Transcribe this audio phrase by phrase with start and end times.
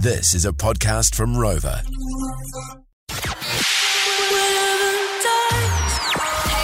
[0.00, 1.82] This is a podcast from Rover.
[1.82, 1.84] Hey,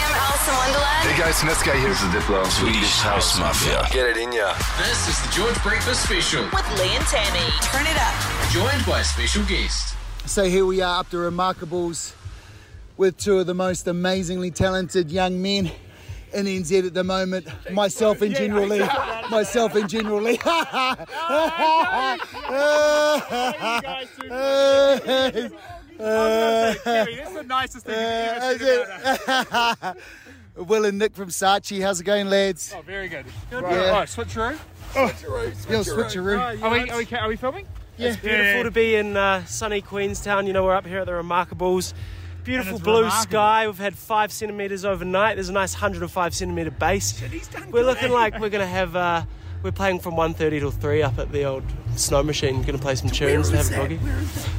[0.04, 1.08] I'm Alison Wonderland.
[1.08, 1.89] Hey guys, Niska here.
[1.89, 2.47] This is Diplo.
[2.47, 3.86] Swedish House Mafia.
[3.92, 4.55] Get it in ya.
[4.78, 7.50] This is the George Breakfast Special, With Lee and Tammy.
[7.62, 8.14] Turn it up.
[8.52, 9.96] joined by a special guest.
[10.27, 12.14] So here we are up to Remarkables
[12.96, 15.71] with two of the most amazingly talented young men
[16.35, 17.46] in NZ at the moment.
[17.71, 18.89] Myself and General Lee.
[19.30, 20.39] Myself and General Lee.
[25.97, 29.97] That's the nicest thing you've
[30.56, 31.83] Will and Nick from Sachi.
[31.83, 32.73] How's it going, lads?
[32.77, 33.27] Oh, very good.
[33.51, 33.91] Yeah.
[33.91, 34.56] Right, switcheroo.
[34.95, 36.62] Yo, switcheroo.
[36.62, 37.66] Are we, are we, are we filming?
[37.97, 38.14] Yeah.
[38.16, 40.47] Beautiful to be in uh, sunny Queenstown.
[40.47, 41.92] You know, we're up here at the Remarkables.
[42.45, 43.23] Beautiful blue remarkable.
[43.23, 43.66] sky.
[43.66, 45.37] We've had five centimetres overnight.
[45.37, 47.23] There's a nice 105 centimetre base.
[47.70, 48.95] We're looking like we're going to have.
[48.95, 49.23] Uh,
[49.62, 51.62] we're playing from 1.30 till 3 up at the old
[51.97, 52.61] snow machine.
[52.61, 53.98] Going to play some tunes and have a boogie.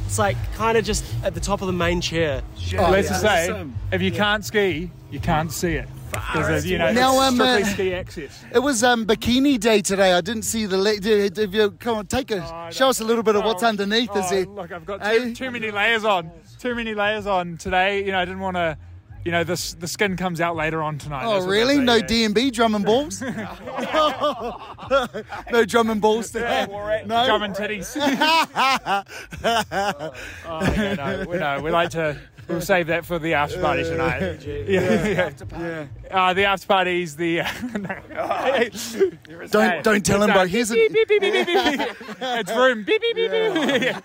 [0.04, 2.42] It's like kind of just at the top of the main chair.
[2.90, 5.88] Let's just say, if you can't ski, you can't see it.
[6.10, 8.44] Because, you know, Now, it's um, strictly uh, ski access.
[8.52, 10.12] It was um, bikini day today.
[10.12, 10.76] I didn't see the.
[10.78, 13.44] Le- did- if you come on, take a Oh, show us a little bit of
[13.44, 14.10] what's Oh, underneath.
[14.12, 14.48] oh, is it?
[14.48, 15.18] Look, I've got Hey?
[15.18, 16.30] too, too many layers on.
[16.58, 18.04] Too many layers on today.
[18.04, 18.78] You know, I didn't want to.
[19.26, 21.24] You know, this the skin comes out later on tonight.
[21.24, 21.76] Oh That's what they really?
[21.78, 22.06] say, No yeah.
[22.06, 23.20] DMB drum and balls?
[25.50, 26.64] no drum and balls today.
[27.04, 27.26] No.
[27.26, 27.96] Drum and titties.
[30.46, 32.16] oh, yeah, no, we, no, we like to.
[32.46, 34.46] We'll save that for the after party tonight.
[34.46, 35.32] Yeah, yeah.
[35.50, 35.86] yeah.
[36.08, 37.38] Uh, the after party's the.
[39.50, 40.46] Don't don't tell him, bro.
[40.46, 40.92] Here's beep.
[40.92, 42.84] It's room.
[42.84, 43.96] Beep, beep, beep, beep.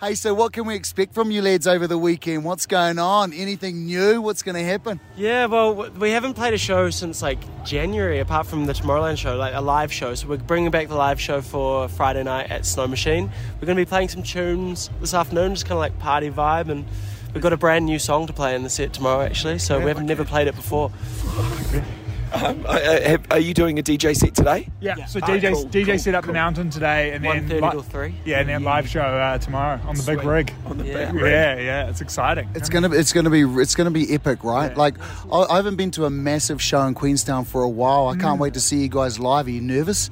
[0.00, 2.44] Hey, so what can we expect from you lads over the weekend?
[2.44, 3.32] What's going on?
[3.32, 4.20] Anything new?
[4.20, 4.98] What's going to happen?
[5.16, 9.36] Yeah, well, we haven't played a show since like January, apart from the Tomorrowland show,
[9.36, 10.14] like a live show.
[10.16, 13.30] So we're bringing back the live show for Friday night at Snow Machine.
[13.60, 16.70] We're going to be playing some tunes this afternoon, just kind of like party vibe,
[16.70, 16.84] and
[17.32, 19.60] we've got a brand new song to play in the set tomorrow, actually.
[19.60, 20.90] So we haven't never played it before.
[21.24, 21.84] Oh,
[22.34, 24.68] Um, uh, uh, are you doing a DJ set today?
[24.80, 27.48] Yeah, so Ah, DJ, cool, DJ cool, set up the mountain today and then.
[27.48, 28.14] 1.30 li- till 3.
[28.24, 30.52] Yeah, and then live show uh, tomorrow on the big rig.
[30.66, 31.06] On the Yeah.
[31.12, 31.32] big rig.
[31.32, 32.48] Yeah, yeah, it's exciting.
[32.54, 34.76] It's gonna it's gonna be it's gonna be epic, right?
[34.76, 34.96] Like
[35.32, 38.08] I, I haven't been to a massive show in Queenstown for a while.
[38.08, 38.20] I Mm.
[38.20, 39.46] can't wait to see you guys live.
[39.46, 40.10] Are you nervous?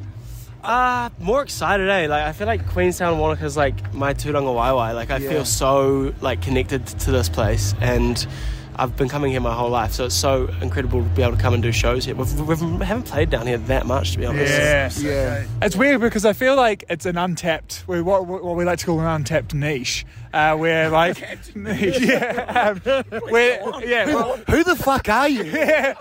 [0.62, 2.06] Uh, more excited, eh?
[2.06, 4.94] Like, I feel like Queenstown Wanaka's like my tūrangawaewae.
[4.94, 5.28] Like, I Yeah.
[5.30, 7.74] feel so, like, connected to this place.
[7.80, 8.24] And
[8.76, 9.92] I've been coming here my whole life.
[9.92, 12.14] So it's so incredible to be able to come and do shows here.
[12.14, 14.52] We've, we've, we haven't played down here that much, to be honest.
[14.52, 14.90] Yeah.
[15.12, 15.44] Yeah.
[15.60, 19.00] It's weird because I feel like it's an untapped, what, what we like to call
[19.00, 21.20] an untapped niche, uh, where like,
[21.54, 25.44] yeah, um, where, yeah, well, Who the fuck are you?
[25.44, 25.94] yeah,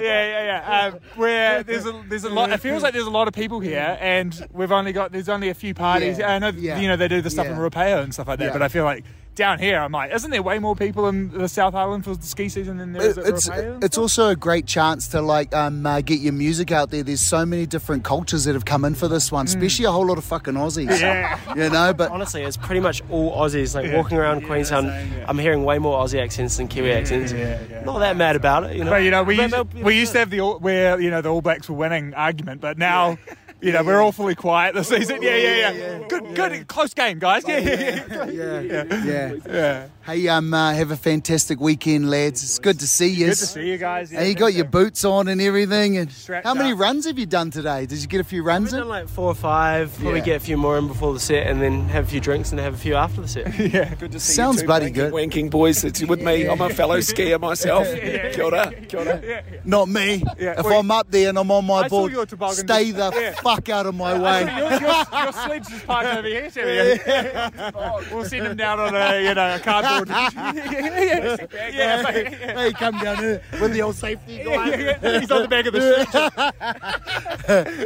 [0.00, 0.90] yeah.
[0.92, 2.50] Um, where there's a there's a lot.
[2.50, 5.48] It feels like there's a lot of people here, and we've only got there's only
[5.50, 6.18] a few parties.
[6.18, 7.52] Yeah, I know yeah, you know they do the stuff yeah.
[7.52, 8.52] in Ruapehu and stuff like that, Yeah.
[8.52, 9.04] but I feel like
[9.40, 12.26] down here I'm like, isn't there way more people in the South Island for the
[12.26, 13.74] ski season than there is at It's Ruapehu?
[13.74, 17.02] and it's also a great chance to like um, uh, get your music out there.
[17.02, 20.06] There's so many different cultures that have come in for this one, especially a whole
[20.06, 20.88] lot of fucking Aussies.
[20.90, 21.00] Mm.
[21.00, 21.54] Yeah.
[21.54, 23.74] You know, but Honestly, it's pretty much all Aussies.
[23.74, 23.96] Like, Yeah.
[23.96, 25.24] walking around Yeah, Queenstown, same, yeah.
[25.26, 27.32] I'm hearing way more Aussie accents than Kiwi accents.
[27.32, 27.82] yeah, yeah.
[27.84, 28.90] Not that mad about it, you know.
[28.90, 31.10] But you know, we But used, they'll- we used to have the all- where you
[31.10, 33.16] know the All Blacks were winning argument, but now.
[33.62, 35.20] You know, we're awfully quiet this season.
[35.22, 35.98] Yeah, yeah, yeah.
[36.08, 37.44] Good, good, close game, guys.
[37.46, 38.60] Yeah, yeah, yeah.
[38.60, 39.34] yeah, yeah.
[39.46, 39.86] yeah.
[40.02, 42.42] Hey, um, uh, have a fantastic weekend, lads.
[42.42, 43.26] It's good to see you.
[43.26, 44.12] Good to see you guys.
[44.12, 45.98] And you got your boots on and everything.
[45.98, 46.78] And Strapped how many up.
[46.78, 47.84] runs have you done today?
[47.86, 49.92] Did you get a few runs We've done like four or five.
[49.98, 50.24] Probably Yeah.
[50.24, 52.60] get a few more in before the set, and then have a few drinks and
[52.60, 53.58] have a few after the set.
[53.58, 53.94] yeah.
[53.94, 55.12] Good to see Sounds you two bloody wanking, good.
[55.12, 56.46] Wanking boys, it's with me.
[56.46, 57.86] I'm a fellow skier myself.
[58.34, 59.42] Kia ora, kia ora.
[59.66, 60.22] Not me.
[60.38, 62.12] Yeah, If well, I'm up there and I'm on my I board,
[62.52, 63.34] stay the yeah.
[63.54, 64.40] Fuck out of my your, way.
[64.56, 67.00] your, your sledge is parked over here, Terry.
[68.10, 70.08] We'll send him down on a you know a cardboard.
[70.34, 74.68] yeah, yeah, yeah, hey, come down here with the old safety guy.
[74.68, 75.20] yeah.
[75.20, 76.06] He's on the back of the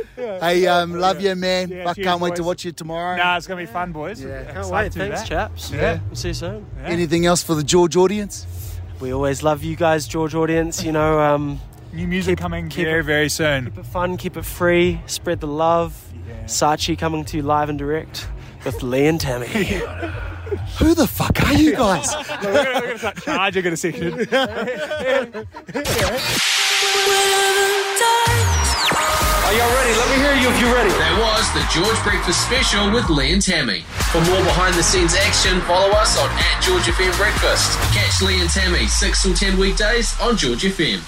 [0.17, 0.41] sledge.
[0.41, 1.69] Hey, um, love you, man.
[1.69, 3.17] Yeah, I cheers, can't wait to watch you tomorrow.
[3.17, 4.23] Nah, it's gonna be fun, boys.
[4.23, 4.45] Yeah.
[4.53, 4.93] Can't wait.
[4.95, 5.29] Thanks, that.
[5.29, 5.71] chaps.
[5.71, 6.01] Yeah.
[6.07, 6.67] We'll see you soon.
[6.85, 8.47] Anything else for the George audience?
[9.01, 10.83] We always love you guys, George audience.
[10.83, 11.61] You know, um,
[11.95, 13.67] New music Keep- coming keep very, it- very soon.
[13.67, 15.95] keep it fun, keep it free, spread the love.
[16.29, 16.45] Yeah.
[16.45, 18.27] Sachi coming to you live and direct
[18.65, 19.47] with Lee and Tammy.
[20.79, 22.15] Who the fuck are you guys?
[22.43, 24.15] we're, gonna, we're gonna start charging in a second.
[29.45, 29.93] Are y'all ready?
[29.99, 30.91] Let me hear you if you're ready.
[30.91, 33.81] That was the George Breakfast Special with Lee and Tammy.
[34.11, 37.77] For more behind the scenes action, follow us on at George FM Breakfast.
[37.93, 41.03] Catch Lee and Tammy 6 till 10 weekdays on George FM.